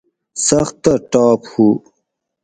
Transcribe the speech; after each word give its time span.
سختہ 0.45 0.93
ٹاپ 1.11 1.41
ہُو 1.51 1.67